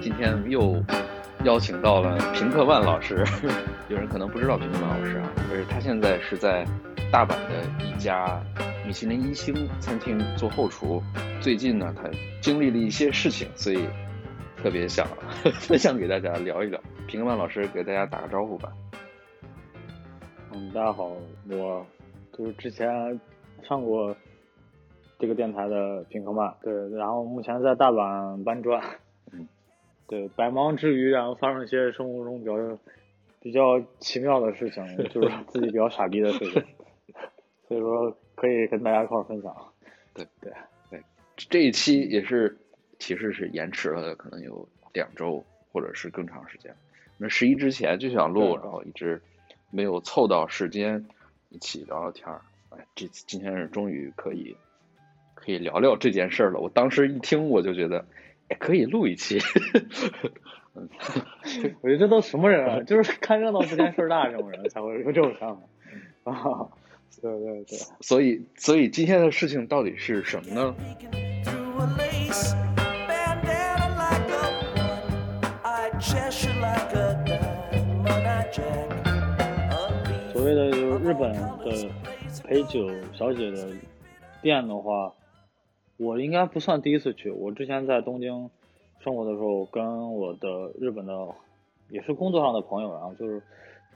[0.00, 0.82] 今天又
[1.44, 3.24] 邀请到了平克万老师，
[3.88, 6.64] 有人可能不知道平克万老师啊，就是他现在是在
[7.12, 8.40] 大阪的一家
[8.86, 11.02] 米其林一星餐厅做后厨。
[11.40, 12.10] 最近呢，他
[12.40, 13.86] 经历了一些事情，所以
[14.62, 15.06] 特别想
[15.60, 16.80] 分享给大家聊一聊。
[17.06, 18.72] 平克万老师给大家打个招呼吧。
[20.52, 21.12] 嗯，大家好，
[21.48, 21.86] 我
[22.32, 23.20] 就是之前
[23.62, 24.14] 上过
[25.18, 28.82] 这个电台的平克曼，对，然后目前在大阪搬砖，
[29.32, 29.46] 嗯，
[30.08, 32.78] 对，百忙之余，然后发生一些生活中比较
[33.40, 36.64] 比较奇妙的事情，就是自己比较傻逼的事情，
[37.68, 39.54] 所以说可以跟大家一块儿分享。
[40.14, 40.52] 对对
[40.90, 41.00] 对，
[41.36, 42.58] 这一期也是
[42.98, 46.74] 其实是延迟了，可能有两周或者是更长时间。
[47.16, 49.20] 那十一之前就想录，然后一直
[49.70, 51.06] 没有凑到时间
[51.48, 52.40] 一起聊聊天儿。
[52.70, 54.56] 哎，这次今天是终于可以
[55.34, 56.60] 可以聊聊这件事儿了。
[56.60, 58.04] 我当时一听我就觉得，
[58.48, 59.38] 哎，可以录一期。
[60.74, 60.88] 嗯，
[61.80, 62.82] 我觉得这都什么人啊？
[62.86, 65.60] 就是看热闹不嫌事儿大这种人才会有这种想
[66.24, 66.68] 法啊。
[67.20, 70.76] 对对对，所以所以今天的事情到底是什么呢？
[80.32, 81.90] 所谓的就是日本的
[82.44, 83.68] 陪酒小姐的
[84.42, 85.14] 店的话，
[85.96, 87.30] 我应该不算第一次去。
[87.30, 88.50] 我之前在东京
[89.00, 91.28] 生活的时候，跟我的日本的
[91.88, 93.42] 也是工作上的朋友，然后就是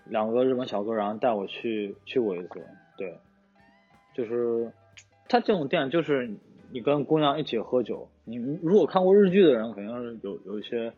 [0.06, 2.66] 两个日本小哥，然后带我去去过一次。
[2.96, 3.18] 对，
[4.14, 4.72] 就是
[5.28, 6.30] 他这种店，就是
[6.70, 8.08] 你跟姑娘一起喝酒。
[8.24, 10.92] 你如果看过日剧的人，肯定是有有一些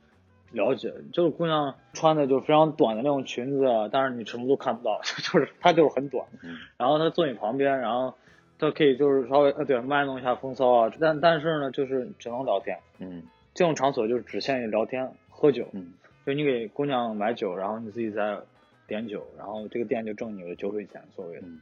[0.55, 6.57] 了解，就是姑娘穿的就非常短的那种裙子啊，但是你什么都看不到， 就是她就是很短，嗯。
[6.79, 8.15] 然后她坐你旁边，然后
[8.59, 13.23] 她可以就是稍微呃对卖弄一下风骚啊，但但是呢就是只能聊天，嗯。
[13.53, 15.93] 这种场所就是只限于聊天喝酒，嗯。
[16.25, 18.39] 就你给姑娘买酒，然后你自己再
[18.87, 21.61] 点酒，然后这个店就挣你的酒水钱，所谓的，嗯。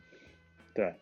[0.74, 0.94] 对。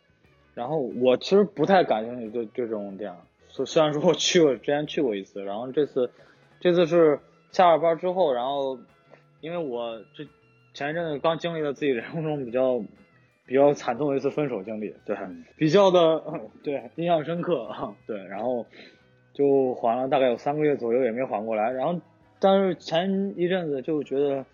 [0.54, 3.14] 然后我其实不太感兴趣这这种店，
[3.48, 6.10] 虽虽然说我去过，之前去过一次，然后这次
[6.58, 7.20] 这次是
[7.52, 8.78] 下了班之后，然后
[9.40, 10.24] 因为我这
[10.74, 12.78] 前一阵子刚经历了自己人生中比较
[13.46, 16.22] 比较惨痛的一次分手经历，对，嗯比较的
[16.62, 17.68] 对印象深刻，
[18.06, 18.64] 对，然后
[19.32, 22.00] 就缓了大概有三个月左右也没缓过来，然后
[22.38, 24.44] 但是前一阵子就觉得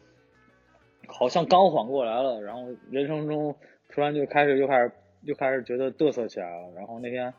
[1.07, 3.55] 好像刚缓过来了，然后人生中
[3.91, 4.91] 突然就开始又开始
[5.23, 7.35] 又开始觉得嘚瑟起来了，然后那天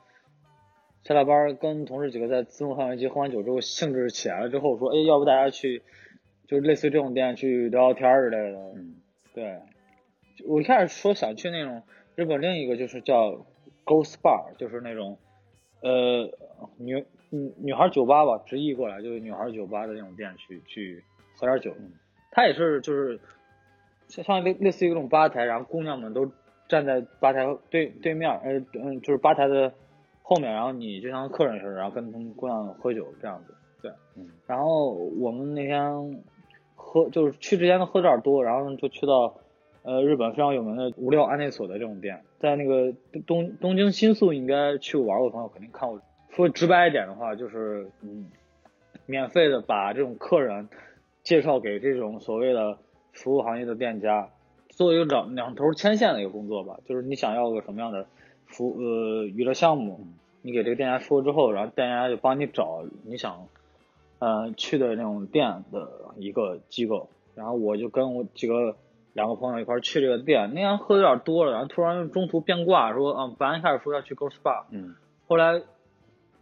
[1.04, 5.82] 下了班跟同事几个在自动贩卖机喝完酒之后兴致起来了之后说，哎，要不大家去
[6.48, 8.96] 就是类似于这种店去聊聊天之类的，嗯
[9.34, 9.60] 对，
[10.46, 11.84] 我一开始说想去那种
[12.16, 13.46] 日本另一个就是叫
[13.86, 15.18] Ghost Bar，就是那种
[15.82, 16.30] 呃
[16.78, 21.04] 女女女孩酒吧吧，直译过来就是女孩酒吧的那种店去去
[21.36, 21.74] 喝点酒。
[21.80, 21.92] 嗯
[22.30, 23.20] 它也是就是
[24.08, 26.32] 像像类类似于一种吧台，然后姑娘们都
[26.68, 29.74] 站在吧台对对面，呃嗯就是吧台的
[30.30, 33.56] 后面，然后你就像客人似的，然后跟他们姑娘喝酒这样子。
[33.82, 36.22] 对，嗯然后我们那天
[36.76, 39.36] 喝就是去之前都喝点儿多，然后就去到
[39.84, 42.92] 呃日本非常有名的无料安内所的这种店，在那个
[43.26, 46.02] 东东京新宿应该去过玩过的朋友肯定看过。
[46.32, 48.26] 说直白一点的话，就是嗯，
[49.06, 50.68] 免费的把这种客人
[51.24, 52.78] 介绍给这种所谓的
[53.14, 54.30] 服务行业的店家，
[54.68, 56.80] 做一个两两头牵线的一个工作吧。
[56.86, 58.06] 就是你想要个什么样的
[58.48, 60.08] 服呃娱乐项目，
[60.42, 63.48] 你给这个店家说之后，然后店家就帮你找你想
[64.20, 67.10] 呃去的那种店的一个机构。
[67.36, 68.76] 然后我就跟我几个
[69.14, 74.96] 两个朋友一块去这个店，那天喝的有点多了，然后突然中途变卦，说嗯，本来一开始说要去 Ghost Bar，嗯
[75.28, 75.62] 后来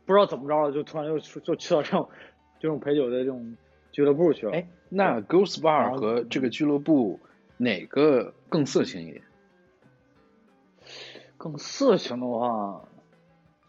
[0.05, 2.07] 不知道怎么着了，就突然就就去到这种
[2.59, 3.57] 这种陪酒的这种
[3.91, 4.53] 俱乐部去了。
[4.53, 7.19] 哎，那 Bar 然后和这个俱乐部
[7.57, 9.21] 哪个更色情一点？
[11.45, 12.81] 更色情的话，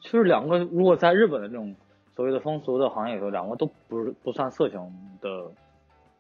[0.00, 1.76] 其实两个如果在日本的这种
[2.14, 4.80] 所谓的风俗的行业里头，两个都不是不算色情
[5.20, 5.50] 的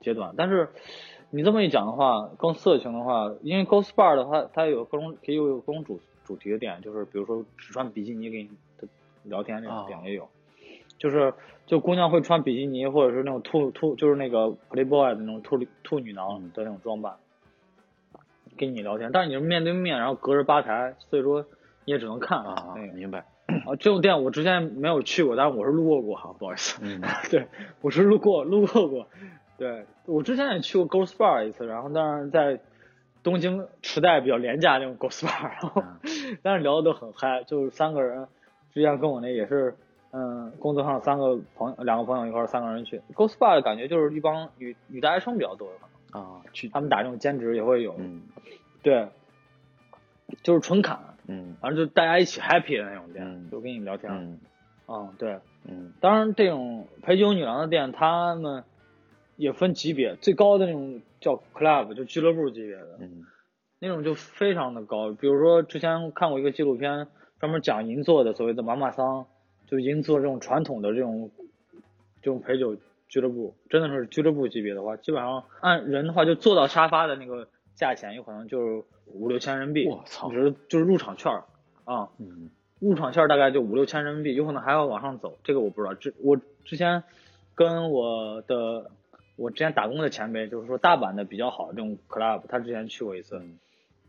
[0.02, 0.34] 阶段。
[0.36, 0.68] 但是
[1.30, 8.86] 你这么一讲的话，更色情的话，因为 Ghost Bar 的话，它有各种可以有各种主主题的点，就是比如说只穿比基尼给你的
[9.22, 10.28] 聊天那种点也有，
[10.98, 11.32] 就是
[11.64, 17.16] 就姑娘会穿比基尼或者是那种兔兔，就是那个 Playboy 的那种兔兔女郎的那种装扮。
[18.56, 21.44] 跟你聊天，但是你是面对面，然后隔着吧台，所以说
[21.84, 22.92] 你也只能看啊，那个。
[22.94, 23.24] 明白。
[23.46, 26.80] 啊，这种店我之前没有去过，但是我是路过过哈，不好意思。
[26.82, 27.00] 嗯
[27.30, 27.46] 对，
[27.80, 29.06] 我是路过路过过。
[29.56, 32.60] 对我之前也去过 Ghost Bar 一次，然后但是在
[33.22, 35.82] 东京池袋比较廉价那种 Ghost Bar，然后、
[36.42, 38.26] 但是聊的都很嗨，就是三个人，
[38.74, 39.74] 之前跟我那也是，
[40.12, 45.68] 嗯，工作上三个朋友，两个朋友一块儿三个人去 Ghost Bar 的感觉就是一帮女女大学生比较多，
[46.20, 48.22] 啊，去他们打这种兼职也会有，嗯
[48.82, 49.08] 对，
[50.42, 54.40] 就是纯侃，嗯反正就大家一起 happy 的那种店，嗯就跟你聊天，嗯
[54.88, 55.38] 嗯，对。
[55.68, 58.62] 嗯当然，这种陪酒女郎的店，他们
[59.34, 63.24] 也分级别，最高的那种叫 club，就俱乐部级别的，嗯
[63.80, 65.10] 那种就非常的高。
[65.12, 67.08] 比如说之前看过一个纪录片，
[67.40, 69.26] 专门讲银座的所谓的妈妈桑，
[69.66, 71.30] 就银座这种传统的这种
[72.22, 72.76] 这种陪酒
[73.08, 81.32] 俱乐部，真的是俱乐部级别的话，基本上按人的话，就坐到沙发的那个价钱，有可能就是五六千人民币，我操只是就是入场券
[81.84, 82.10] 啊。
[82.18, 85.94] 嗯入场券大概就五六千人民币，有可能还要往上走，这个我不知道。
[85.94, 87.04] 之我之前
[87.54, 88.90] 跟我的
[89.36, 93.58] 我之前打工的前辈，就是说大阪的比较好的这种 club，他之前去过一次，嗯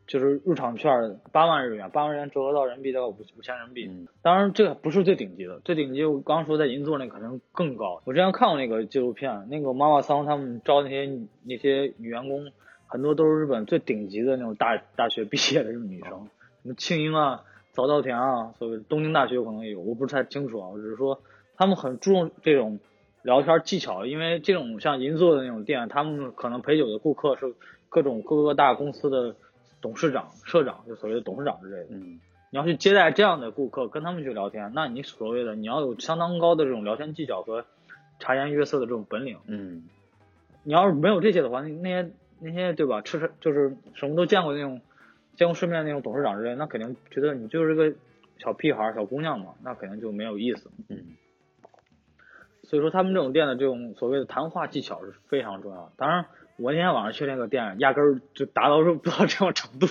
[0.08, 3.88] 就是入场券八万日元，八万日元折合到人民币大概五五千人民币。
[3.90, 8.02] 嗯当然这个不是最顶级的，最顶级我刚刚说在银座那可能更高。
[8.06, 11.10] 我之前看过那个纪录片，那个妈妈桑他们招那些
[11.44, 12.52] 那些女员工，
[12.88, 16.28] 很多都是日本最顶级的那种大大学毕业的这种女生，
[16.64, 20.70] 什么庆英啊、早稻田啊，所谓东京大学可能也有，我不是太清楚啊。
[20.70, 21.22] 我只是说
[21.56, 22.80] 他们很注重这种
[23.24, 27.54] 聊天技巧，因为这种像银座的那种店，他们可能陪酒的顾客是
[27.90, 29.36] 各种各个大公司的
[29.82, 31.96] 董事长、社长，就所谓的董事长之类的。
[31.96, 32.20] 嗯
[32.50, 37.66] 你要去接待这样的顾客，跟他们去聊天，那你所谓的你要有相当高的这种聊天技巧和
[38.20, 39.38] 察言悦色的这种本领。
[39.48, 39.84] 嗯
[40.64, 44.80] 你要是没有这些的话，那那些那些对吧，吃吃就是什么都见过那种
[45.36, 47.94] 见过世面的那种董事长之类，那肯定觉得你就是个
[48.38, 50.72] 小屁孩、小姑娘嘛，那肯定就没有意思。
[50.88, 51.18] 嗯
[52.64, 55.92] 所以说他们这种店的这种所谓的谈话技巧是非常重要的。
[55.98, 56.26] 当然，
[56.58, 59.88] 我那天晚上去那个店，压根儿就达到不到这种程度，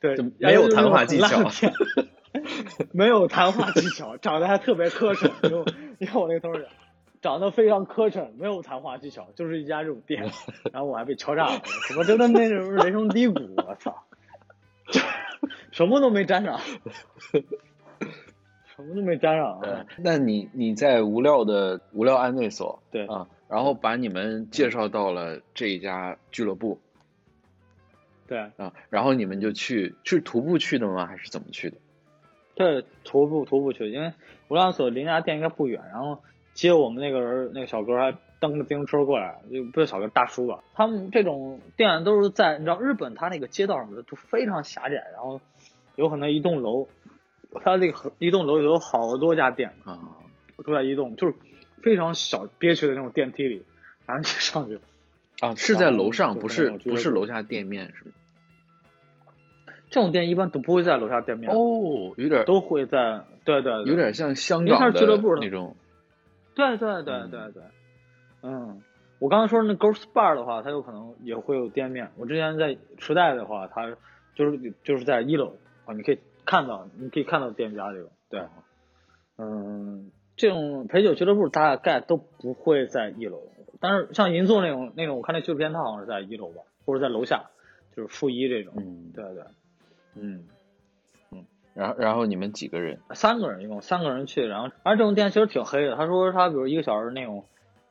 [0.00, 1.50] 对，没有谈话技巧
[2.92, 5.30] 没有谈话技巧，长得还特别磕碜。
[5.48, 5.64] 因为
[5.98, 6.68] 因为我那个同事
[7.20, 10.30] 长得非常磕碜，没有谈话技巧，就是一家这种店。
[10.72, 14.04] 然后我还被敲诈了，什么真的那种人生低谷，我操，
[15.72, 16.60] 什么都没沾上，
[18.76, 19.86] 什么都没沾上啊。
[19.96, 26.78] 那你你在无料的无料安内所对啊，然后把你们介绍到了这一家俱乐部
[28.26, 31.06] 对啊，然后你们就去是徒步去的吗？
[31.06, 31.76] 还是怎么去的？
[32.54, 34.12] 对，徒步徒步去，因为
[34.48, 36.20] 无量所离那家店应该不远，然后
[36.52, 40.62] 接我们那个人那个小哥还蹬着自行车过来，就不是小哥大叔吧？
[40.74, 45.40] 他们这种店都是在你知道日本，它那个街道什么的都非常狭窄，然后
[45.96, 46.86] 有可能一栋楼，
[47.64, 49.98] 它那个一栋楼有好多家店啊，
[50.66, 51.34] 都在一栋，就是
[51.82, 53.62] 非常小憋屈的那种电梯里，
[54.06, 54.78] 然后你上去。
[55.40, 58.10] 啊，是在楼上，不是不是楼下店面是吗？
[59.90, 65.76] 这种店一般都不会在楼下店面，哦，有点都会在对对对有点像香因为它港的俱乐部那种，
[66.54, 67.62] 对对对嗯对对，
[68.42, 68.82] 嗯，
[69.18, 72.10] 我刚才说那 Ghost Bar 的话，它有可能也会有店面。
[72.16, 73.96] 我之前在时代的话，它
[74.34, 78.10] 就是就是在一楼啊，你可以看到，你可以看到店家这个。
[78.28, 78.42] 对，
[79.38, 83.42] 嗯，这种陪酒俱乐部大概都不会在一楼，
[83.80, 87.50] 但是像银座那种那种，我看那纪录片，它好像是在一楼吧，或者在楼下，
[87.94, 88.72] 就是负一这种。
[88.76, 89.42] 嗯，对对，
[90.14, 90.46] 嗯
[91.32, 91.44] 嗯。
[91.74, 93.00] 然后然后你们几个人？
[93.14, 95.96] 三个人，一共三个人去，然后而这种店其实挺黑的。
[95.96, 97.44] 他说他比如一个小时那种，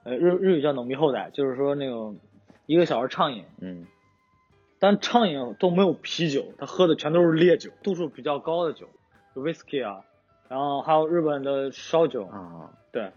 [0.04, 2.18] 呃日日语叫“浓密后代”，就是说那种
[2.66, 3.86] 一个小时畅饮，嗯
[4.80, 8.88] 但畅饮都没有啤酒，他喝的全都是烈酒，度数比较高的酒，
[9.36, 10.06] 就 whisky 啊，
[10.50, 13.12] 然后还有日本的烧酒，啊，对，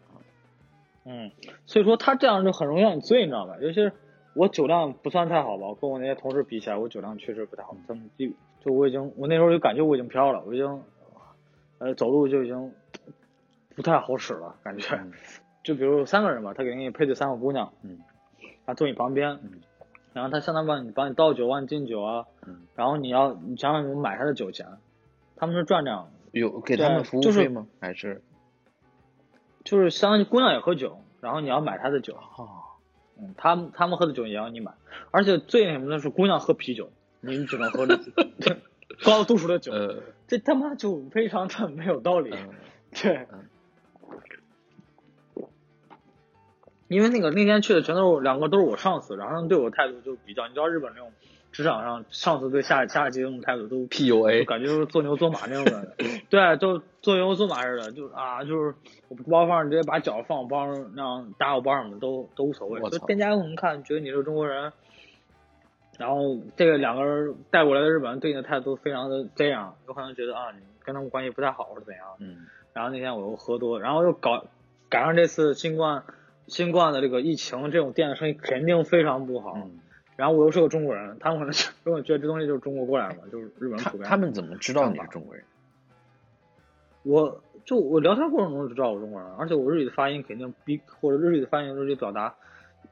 [1.05, 1.31] 嗯，
[1.67, 3.57] 所以说他这样就很容易让你醉，你知道吧？
[3.61, 3.93] 尤其是
[4.35, 7.77] 我酒量不算太好吧，跟我那些同事比起来，我酒量确实不太好。
[7.87, 8.27] 他们就
[8.61, 10.83] 就我已经，我那时候就感觉我已经飘了，我已经，
[11.79, 12.73] 呃，走路就已经
[13.75, 14.97] 不太好使了，感觉。
[14.97, 15.13] 嗯
[15.63, 17.99] 就比如三个人吧，他给你配对三个姑娘，嗯，
[18.65, 19.61] 他坐你旁边，嗯
[20.15, 24.67] 然后他相当于帮你帮你倒酒、帮你敬酒啊，嗯，然后你要你想想怎么买他的酒钱，
[25.37, 27.67] 他们是赚这样的，有给他们服务就是费吗？
[27.81, 28.23] 还是
[29.65, 32.49] 就是相当于姑娘也喝酒，然后你要买她的酒，哦，
[33.19, 34.73] 嗯，他们他们喝的酒也要你买，
[35.11, 37.99] 而且最那什么的是姑娘喝啤酒，你只能喝这
[39.05, 42.31] 高度数的酒，呃，这他妈就非常的没有道理。
[42.33, 42.51] 嗯
[42.93, 43.49] 对嗯，
[46.89, 51.13] 因为那个那天去的全都是两个都是我上司，然后他们对我态度就比较，你知道日本那种
[51.53, 55.95] 职场上上司对下下级这种态度都 PUA，感觉就是做牛做马那种的，
[56.29, 58.75] 对，就做牛做马似的，就是啊，就是
[59.09, 62.81] 我包上直接把脚放我包上，那样搭我包上的都都无所谓。
[62.81, 64.73] 我操店家可能看觉得你是中国人，
[65.99, 72.05] 然后这个两个人带过来的日本人对你的态度非常的这样，有可能觉得啊你跟他们关系不太好或者怎样。
[72.21, 74.45] 嗯然后那天我又喝多，然后又搞
[74.89, 76.05] 赶上这次新冠
[76.47, 79.55] 新冠的这个疫情，这种店的生意肯定非常不好。
[79.57, 79.81] 嗯，
[80.21, 84.07] 然后我又是个中国人，他们可能是如果觉得这东西就是中国过来的嘛，就是日本人他普遍。
[84.07, 85.43] 他们怎么知道你是中国人？
[87.05, 92.35] 我就我聊天过程中就知道我是中国人，而且我日语的发音肯定比或者日语的发音日语表达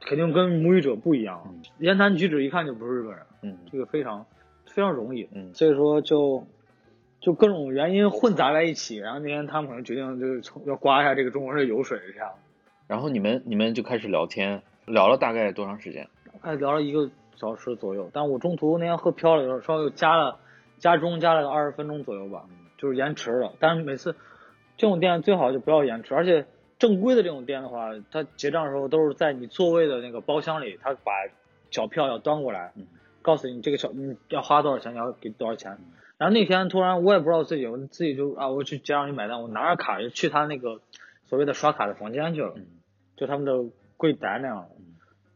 [0.01, 4.25] 肯定跟母语者不一样，嗯言谈举止一看就不是日本人，嗯这个非常
[4.65, 5.29] 非常容易。
[5.33, 6.47] 嗯所以说就
[7.21, 12.33] 就各种原因混杂在一起，然后那天他们可能决定就是从要刮一下这个中国人的油水这样，
[12.87, 16.09] 然后你们你们就开始聊天，聊了大概多长时间？
[16.43, 20.39] 大概聊了一个小时左右，但我中途那天喝飘了，稍微又加了
[20.79, 22.45] 加钟加了个二十分钟左右吧，
[22.77, 23.53] 就是延迟了。
[23.59, 24.15] 但是每次
[24.77, 26.47] 这种店最好就不要延迟，而且
[26.79, 31.13] 正规的这种店的话，它结账的时候都是在你座位的那个包厢里，他把
[31.71, 32.87] 小票要端过来，嗯
[33.21, 35.77] 告诉你这个小你要花多少钱，你要给多少钱。
[36.17, 40.81] 然后那天突然我也不知道自己，我自己就啊，我去结账去买单，我拿着卡就去他那个
[41.27, 42.67] 所谓的刷卡的房间去了，嗯
[43.17, 44.69] 就他们的柜台那样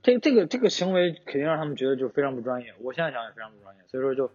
[0.03, 4.31] 这这个这个行为肯定让他们觉得就非常不专业，我现在想也非常不专业，所以说就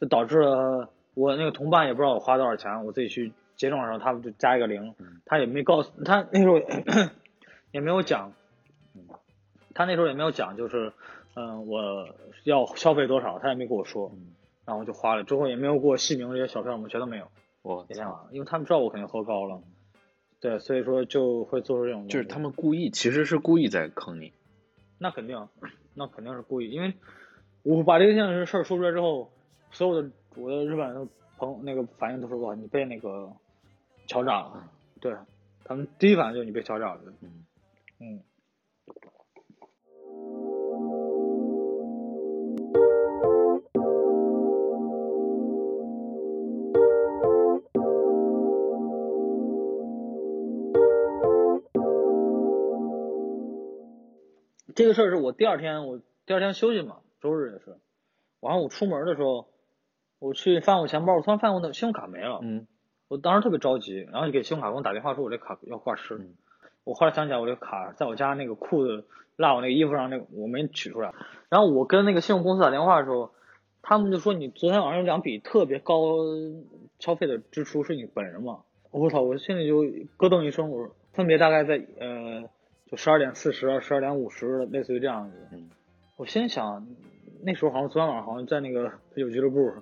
[0.00, 6.58] 就导致了我那个同伴也不知道我花多少钱，我自己去结账的时候，他们就加一个零嗯，他也没告诉他那时候
[7.70, 8.32] 也 没有讲，
[9.72, 10.92] 他那时候也没有讲，就是
[11.34, 12.08] 嗯、我
[12.42, 17.28] 要消费多少，他也没跟我说，嗯，然后就花了，之后也没有给我细明这些小票，我们全都没有，
[17.62, 19.60] 我那天晚上，因为他们知道我肯定喝高了，
[20.40, 24.32] 对，所以说就会做出这种，就是他们故意，其实是故意在坑你。
[25.04, 25.48] 那肯定，
[25.92, 26.94] 那肯定是故意，因为
[27.62, 29.30] 我把这件事儿说出来之后，
[29.70, 31.06] 所有的我的日本
[31.36, 33.30] 朋友那个反应都是哇，你被那个
[34.06, 34.70] 敲诈了，
[35.02, 35.14] 对
[35.62, 37.44] 他们第一反应就是你被敲诈了，嗯。
[38.00, 38.22] 嗯。
[54.74, 57.78] 这个事儿是我第二天，我第二天休息嘛，周日也是。
[58.40, 59.46] 晚上，我出门的时候，
[60.18, 62.40] 我去翻我钱包，我突然发现我的信用卡没了。
[62.42, 62.66] 嗯
[63.08, 66.14] 我当时特别着急，然后就给信用卡给我打电话说，我这卡要挂失。
[66.16, 66.34] 嗯
[66.84, 71.14] 我后来想起来，我这卡在我家那个裤子落我那个衣服上，那个我没取出来。
[71.48, 73.30] 然后我跟那个信用公司打电话的时候，
[73.80, 76.16] 他们就说你昨天晚上有两笔特别高
[76.98, 78.62] 消费的支出是你本人吗？
[78.90, 79.22] 我操！
[79.22, 79.82] 我心里就
[80.18, 82.50] 咯噔一声，我说分别大概在呃，
[82.94, 85.36] 就十二点四十、十二点五十，类似于这样子。
[85.50, 85.68] 嗯
[86.16, 86.86] 我心想，
[87.42, 89.72] 那时候好像昨天晚上好像在那个啤酒俱乐部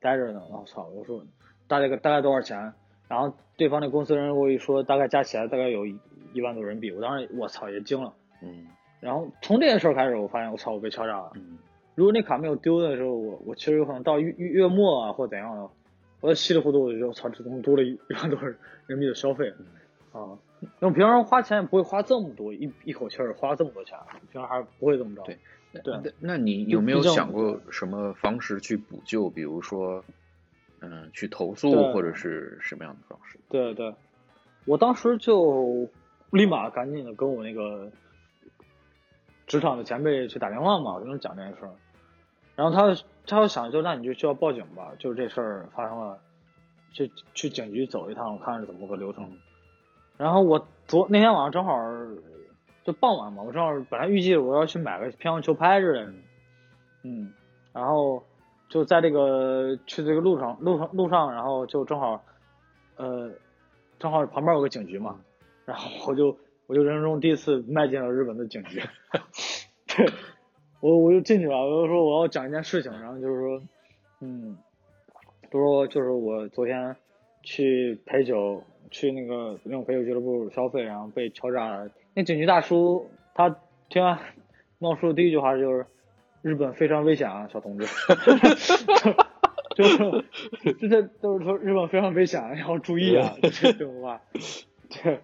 [0.00, 0.40] 待着呢。
[0.50, 0.88] 我操！
[0.88, 1.22] 我说
[1.68, 2.72] 大概大概多少钱？
[3.08, 5.98] 然后对方那公司人给我一说，大概加起来大概有一
[6.32, 6.90] 一万多人民币。
[6.92, 8.14] 我当时我操也惊了。
[8.42, 8.66] 嗯
[9.00, 11.32] 然后从这件事儿开始，我发现我操我被敲诈了。
[11.34, 11.58] 嗯
[11.94, 15.68] 如果那卡没有丢的时候，我我其实有可能到月月月末啊或怎样的，
[16.22, 19.52] 我就稀里糊涂我就觉得我操这怎么多了一一万多人民币的消费
[20.12, 20.38] 啊？
[20.78, 23.98] 那我平常花钱也不会花这么多，一一口气儿花这么多钱，
[24.30, 25.22] 平常还是不会这么着。
[25.24, 25.38] 对
[25.82, 29.30] 对那那你有没有想过什么方式去补救？
[29.30, 30.04] 比如说，
[30.80, 33.38] 嗯，去投诉或者是什么样的方式？
[33.48, 33.94] 对对，
[34.66, 35.88] 我当时就
[36.30, 37.90] 立马赶紧的跟我那个
[39.46, 41.72] 职场的前辈去打电话嘛，我跟他讲这件事儿，
[42.54, 46.18] 然后他他要想就那你就需要报警吧，就是这事儿发生了，
[46.92, 49.32] 去去警局走一趟，看是怎么个流程。
[50.22, 51.74] 然后我昨那天晚上正好
[52.84, 56.12] 就傍晚嘛，我正好本来预计我要去买个乒乓球拍之类的，
[57.02, 57.32] 嗯，
[57.72, 58.22] 然后
[58.68, 62.22] 就在这个去这个路上路上路上，然后就正好
[62.94, 63.32] 呃
[63.98, 65.18] 正好旁边有个警局嘛，
[65.64, 66.38] 然后我就
[66.68, 68.80] 我就人生中第一次迈进了日本的警局，
[69.88, 70.06] 对，
[70.78, 73.62] 我我就进去了，我就说我要讲一件事情，然后就是说，
[74.20, 74.56] 嗯，
[75.50, 76.94] 就说就是我昨天
[77.42, 81.90] 去陪酒，去那个那种陪酒俱乐部消费，然后被敲诈了。
[82.14, 83.56] 那警局大叔他
[83.88, 84.18] 听完
[84.78, 85.86] 冒出的第一句话就是
[86.42, 87.86] ：“日本非常危险啊，小同志。
[89.74, 90.22] 就”就是
[90.80, 94.20] 这些都是说日本非常危险，要注意啊，这种话。
[95.02, 95.20] 对，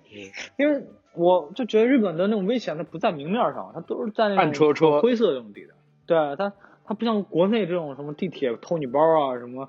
[0.56, 0.82] 因为
[1.14, 5.74] 我就觉得日本的那种危险，它不在明面上，它都是在那种暗戳戳灰色这种地带。
[6.06, 6.54] 对，它
[6.86, 9.68] 它不像国内这种什么地铁偷你包啊，什么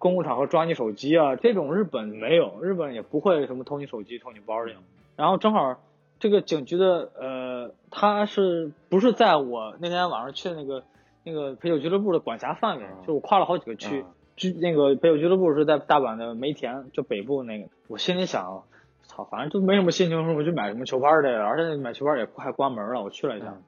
[0.00, 4.82] 公共场合抓你手机啊，这种日本没有，日本也不会什么偷你手机、偷你包这样。
[5.14, 5.76] 然后正好
[6.18, 10.82] 这个警局的呃，他是不是在我那天晚上去的那个
[11.22, 14.00] 那个陪酒俱乐部的管辖范围，嗯就我跨了好几个区。
[14.00, 14.14] 嗯
[14.58, 17.68] 那个陪酒俱乐部是在大阪的梅田，就北部那个。
[17.88, 18.62] 我心里想，
[19.02, 23.02] 操，反正就没什么心情说我去买什么球拍的，而且买球拍也快关门了。
[23.02, 23.62] 我去了一下，嗯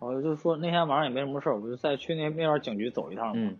[0.00, 3.32] 我就说那天晚上也没什么事儿，我就再去那那边警局走一趟嘛。
[3.36, 3.56] 嗯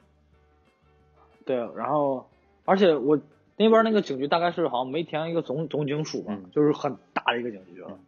[1.48, 2.28] 对，然后
[2.66, 3.18] 而且我
[3.56, 7.98] 那边那个警局大概是好像梅田一个总总警署吧，嗯就是很大的一个警局了。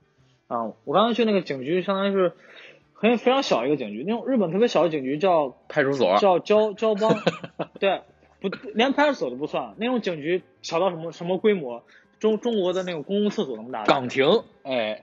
[0.46, 2.34] 啊，我刚才去那个警局，相当于是
[2.92, 7.14] 很非常小一个警局，那种日本特别小的警局叫派出所叫交交 帮，
[7.80, 8.02] 对，
[8.42, 11.82] 不连派出所都不算，那种警局小到什么什么规模？
[12.18, 13.84] 中中国的那种公共厕所那么大。
[13.84, 15.02] 岗亭，哎，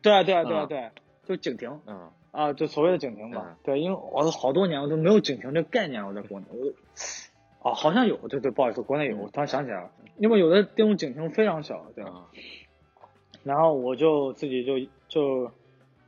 [0.00, 0.90] 对对对嗯对，
[1.28, 3.46] 就警亭嗯啊，就所谓的警亭吧。
[3.48, 6.74] 嗯对，因为我都好多年我都没有警亭这个概念，我在国内，我都
[7.62, 12.04] 哦好像有，对对，不好意思，国内有，我突然想起来了，因为有的这种警亭非常小，对。
[12.04, 12.26] 啊
[13.42, 15.52] 然后我就自己就就，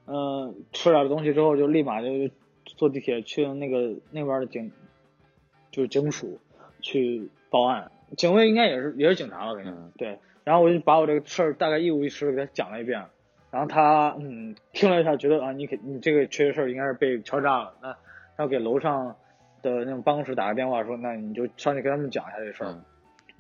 [0.07, 2.09] 嗯、吃点东西之后就立马就
[2.65, 4.73] 坐地铁去那个那边的警，
[5.71, 6.41] 就是警署
[6.81, 7.93] 去报案。
[8.17, 10.19] 警卫应该也是也是警察了，肯定、嗯对。
[10.43, 13.05] 然后我就把我这个事儿大概一五一十的给他讲了一遍，
[13.51, 17.97] 然后他嗯听了一下，觉得啊你肯你这个确实事儿应该是被敲诈了，那然
[18.39, 19.17] 后给楼上
[19.63, 22.71] 的那种办公室打个电话说，那你就上去跟他们讲一下这事儿。
[22.73, 22.85] 嗯，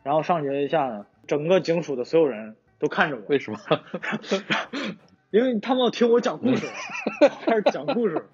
[0.03, 3.59] 然后上去一下呢，整个警署的所有人都看着我，为什么？
[5.31, 6.67] 因为他们要听我讲故事，
[7.45, 8.25] 开始讲故事，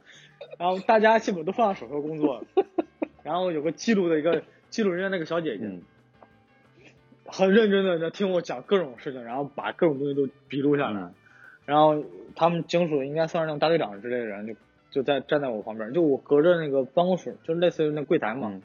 [0.59, 2.45] 然后大家基本都放下手头工作了，
[3.25, 5.83] 然后有个记录的一个记录人员那个小姐姐，嗯
[7.27, 11.15] 很认真的在听我讲各种事情，然后把各种东西都笔录下来，嗯
[11.67, 12.03] 然后
[12.37, 14.55] 他们警署应该算是那种大队长之类的人，就
[14.91, 18.63] 就在站在我旁边，就我隔着那个办公室，就类似于那柜台嘛，嗯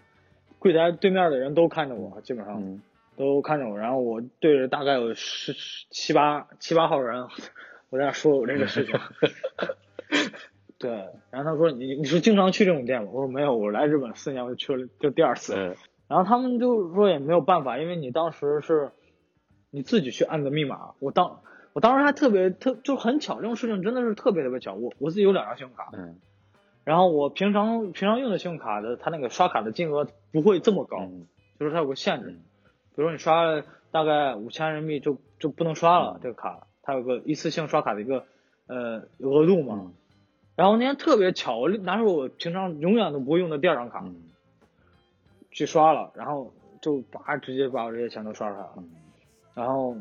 [0.59, 2.61] 柜台对面的人都看着我，基本上。
[2.61, 2.81] 嗯
[3.17, 7.27] 都看着我，然后我对着大概有十十七八七八号人，
[7.89, 8.97] 我在那说我这个事情。
[10.79, 10.89] 对，
[11.29, 13.09] 然后他说你你是经常去这种店吗？
[13.11, 15.53] 我说没有，我来日本四年我就去了就第二次。
[15.53, 15.75] 呃
[16.07, 18.91] 然后他们就说也没有办法，因为你当时是
[19.69, 20.91] 你自己去按的密码。
[20.99, 21.41] 我当
[21.79, 24.73] 我当时还特别特就很巧，这种事情真的是特别特别巧。
[24.73, 26.19] 我我自己有两张信用卡，嗯
[26.83, 31.25] 然后我平常平常用的信用卡的，它那个刷卡的金额不会这么高，嗯
[31.57, 32.31] 就是它有个限制。
[32.31, 32.41] 嗯
[32.95, 38.25] 比如说你刷了大概五千人民币就就不能刷了，嗯这个卡它有个一次性刷卡的一个
[38.67, 39.75] 呃额度嘛。
[39.85, 39.93] 嗯
[40.57, 44.17] 然后那天特别巧，我拿出我平常永远都不会用的第二张卡、嗯
[45.49, 46.51] 去刷了，然后
[46.81, 48.73] 就叭直接把我这些钱都刷出来了。
[48.75, 48.89] 嗯
[49.53, 49.95] 然后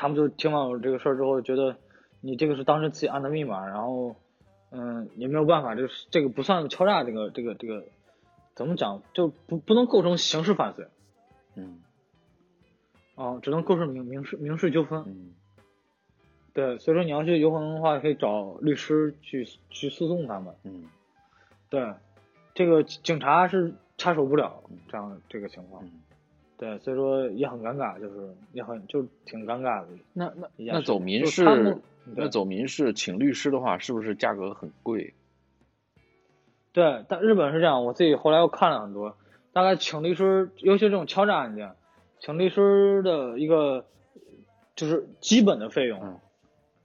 [0.00, 1.76] 他们就听完我这个事儿之后，觉得
[2.22, 4.16] 你这个是当时自己按的密码，然后
[4.70, 7.84] 嗯也没有办法，这个是这个不算敲诈，这个这个这个
[8.54, 10.86] 怎么讲就不不能构成刑事犯罪。
[11.54, 11.82] 嗯
[13.14, 15.04] 啊，只能构成民民事民事纠纷。
[15.06, 15.34] 嗯
[16.54, 20.54] 对，所以说你要去游魂的话，可以找律师去去诉讼他们。
[20.64, 20.88] 嗯
[21.68, 21.92] 对，
[22.54, 25.84] 这个警察是插手不了这样这个情况。
[25.84, 26.00] 嗯，
[26.60, 29.88] 对，所以说也很尴尬，就是也很就挺尴尬的。
[30.12, 35.14] 那那那走民事，那走民事请律师的话，是不是价格很贵？
[36.74, 39.16] 对，但日本是这样，我自己后来又看了很多，
[39.54, 41.72] 大概请律师，尤其这种敲诈案件，
[42.18, 43.86] 请律师的一个
[44.76, 46.20] 就是基本的费用，嗯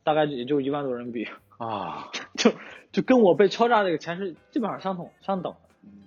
[0.05, 1.27] 大概也就一万多人民币。
[1.59, 2.51] 啊 就
[2.93, 5.53] 就跟我被敲诈这个钱是基本上相同相等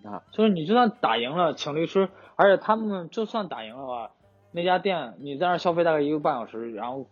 [0.02, 0.10] 的。
[0.10, 4.12] 啊所以你就算打赢了，请律师，而且他们就算打赢的话，
[4.52, 7.04] 那家店你在那儿消费大概一个半小时，然后，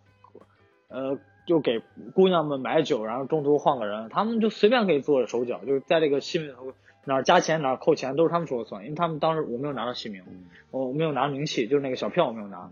[0.86, 1.82] 呃，就给
[2.14, 6.72] 姑娘们买酒，然后中途换个人，他们就随便可以做手脚，就是在这个戏里头
[7.04, 12.70] 哪儿加钱哪儿扣钱都是他们说了算，因为他们当时我没有拿到戏名，嗯我没有拿名气，就是那个小票我没有拿，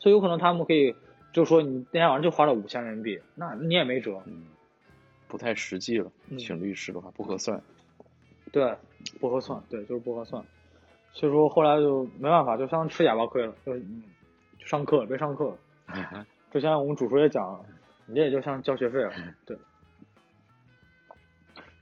[0.00, 0.96] 所以有可能他们可以
[1.32, 4.46] 就说你那天晚上就花了五千人民币，那你也没辙，嗯，
[5.28, 7.62] 不太实际了，嗯请律师的话不合算。
[8.50, 8.74] 对，
[9.20, 10.44] 不合算，对，就是不合算。
[11.18, 13.84] 所以说后来就没办法，就相当于吃哑巴亏了，就是
[14.60, 15.52] 上课别上课。
[16.52, 17.60] 之前我们主厨也讲了，
[18.06, 19.12] 你这也就像交学费了，
[19.44, 19.58] 对。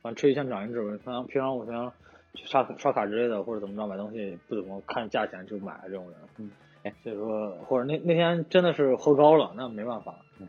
[0.01, 1.93] 反正吃一堑长一智吧，平常平常我平常
[2.33, 6.51] 去刷刷卡之类的，或者怎么着买东西不怎么看价钱就买这种人，嗯，
[6.85, 10.49] 哎，所以说或者那那天真的是喝高了，那没办法，嗯，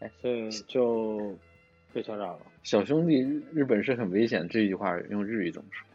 [0.00, 1.34] 哎，所以就
[1.94, 2.38] 被敲诈了。
[2.64, 5.86] 小兄弟，日本是很危险，这句话用日语怎么说？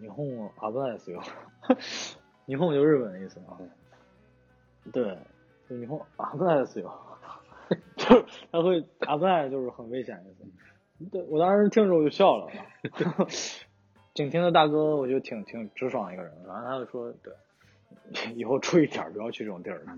[0.00, 1.22] 日本危ないですよ。
[2.46, 3.58] 日本 就日本的意思嘛。
[4.92, 5.18] 对，
[5.68, 6.92] 就日本危ないですよ。
[7.96, 10.44] 就是他会危ない就是很危险的意思。
[11.10, 12.50] 对我当时听着我就笑了。
[14.14, 17.32] 景亭的大哥我觉得挺挺直爽一个人，然后他就说，对，
[18.34, 19.82] 以后注意点儿，不要去这种地儿。
[19.84, 19.96] 然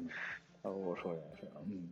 [0.62, 1.88] 后我说也是，嗯，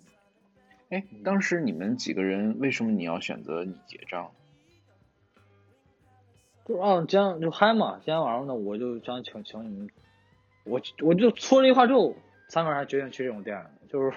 [0.90, 4.30] 哎，当时你们几个人为什么你要选择你结账？
[6.65, 9.89] 就是啊，今天就嗨嘛，今天晚上呢，我就想请请你们，
[10.63, 12.15] 我我就说了一句话之后，
[12.47, 14.09] 三个人还决定去这种店，就是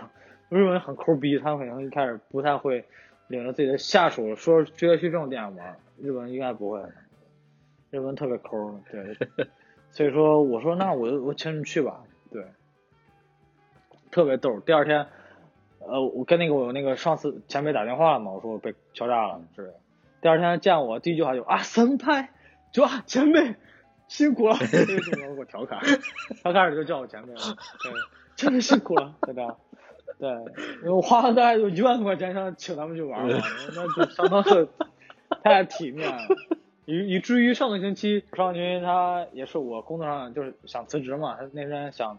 [0.48, 2.86] 日本人很抠逼，他们可能一开始不太会
[3.26, 6.80] 领着自己的下属说直接去这种店玩，日本人应该不会，
[7.90, 9.14] 日本人特别抠，对，
[9.92, 12.46] 所以说我说那我我请你们去吧，对，
[14.10, 14.58] 特别逗。
[14.60, 15.06] 第二天，
[15.80, 19.74] 呃，我跟那个我那个上司前辈打电话了嘛，我说我被敲诈了之类的。
[20.22, 22.30] 第二天见我第一句话就啊，神派，
[22.72, 23.54] 就啊前辈
[24.08, 25.80] 辛苦了， 给我调侃，
[26.42, 27.40] 他开始就叫我前辈了，
[27.82, 27.92] 对，
[28.36, 29.56] 真的辛苦了，真的。
[30.18, 30.28] 对，
[30.80, 33.38] 因为我花了大概有一万多块钱想请他们去玩嘛，
[33.74, 34.66] 那就相当的
[35.44, 36.18] 太体面了，
[36.86, 42.18] 以以至于上个星期邵军他也是我工作上就是想辞职嘛，他那天想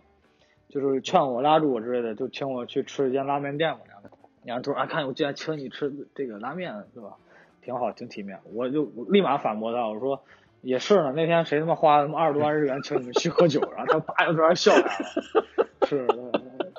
[0.69, 4.09] 就是劝我拉住我之类的，就请我去吃一间拉面店嘛，然后
[4.45, 7.17] 然后他说啊，看我既然请你吃这个拉面是吧，
[7.61, 10.23] 挺好，挺体面，我就立马反驳他，我说
[10.61, 16.07] 也是呢，那天谁他妈花他妈二十多万日元请你们去喝酒，然后他叭就突然笑起来了，是，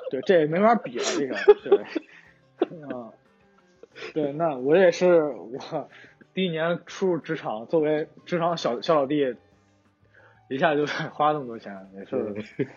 [0.09, 1.85] 对，这也没法比了，这个对，
[2.69, 3.11] 嗯，
[4.13, 5.89] 对，那我也是我
[6.33, 9.35] 第一年初入职场，作为职场小小老弟，
[10.49, 12.69] 一下就花那么多钱，也是，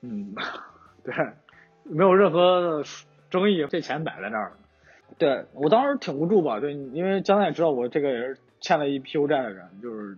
[0.00, 0.34] 嗯，
[1.04, 1.14] 对，
[1.84, 2.84] 没有任何的
[3.30, 4.52] 争议，这钱摆在那儿。
[5.18, 10.16] 对我当时挺无助吧，对，因为江南也知道我这个也是欠了一屁股债的人，就是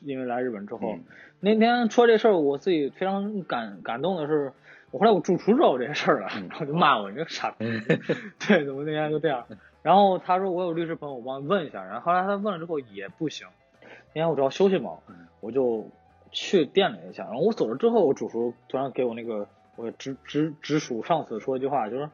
[0.00, 1.04] 因为来日本之后，嗯
[1.38, 4.52] 那天说这事儿，我自己非常感感动的是，
[4.90, 7.66] 我后来我主厨知道我这事儿了，然后就骂我你这个傻逼，
[8.48, 9.46] 对，怎么那天就这样。
[9.82, 11.84] 然后他说我有律师朋友，我帮你问一下。
[11.84, 13.46] 然后后来他问了之后也不行，
[13.82, 14.92] 那天我主要休息嘛，
[15.40, 15.90] 我就
[16.32, 17.24] 去店里一下。
[17.24, 22.08] 然后我走了之后，我主厨突然给我那个我直直直属上司说一句话，就是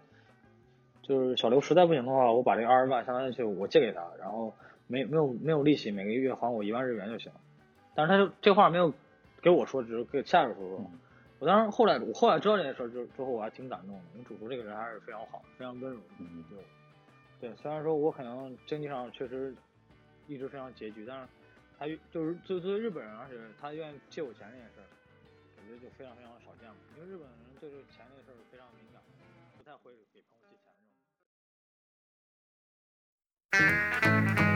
[1.03, 4.53] 就是小刘实在不行的话，我把这个二十万相当于就我借给他，然后
[4.88, 7.31] 没没有没有利息，每个月还我一万日元就行。
[7.94, 8.92] 但是他就这话没有
[9.40, 10.90] 给我说，只是给下属说说。
[11.38, 16.00] 我当时后来我后来知道这件事儿之之后，我还挺感动的，因为主厨这个人还是非常好，非常温柔。
[16.18, 16.64] 嗯对，
[17.40, 19.52] 对，虽然说我可能经济上确实
[20.28, 21.28] 一直非常拮据，但是
[21.76, 24.87] 他就是作作为日本人，而且他愿意借我钱这件事儿，
[25.57, 26.76] 我觉得就非常非常少见了。
[26.96, 29.02] 因为日本人对这个钱这个事儿非常敏感，
[29.59, 30.72] 不太会给朋友借钱
[34.31, 34.52] 这种。